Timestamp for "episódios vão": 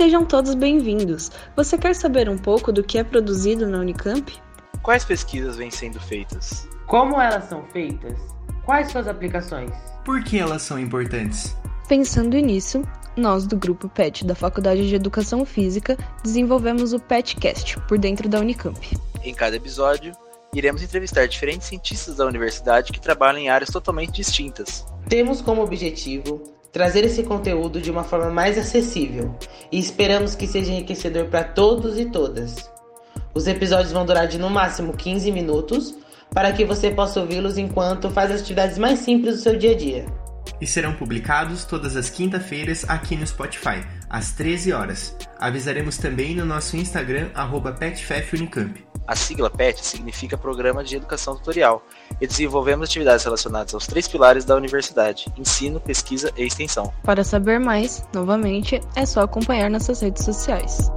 33.46-34.04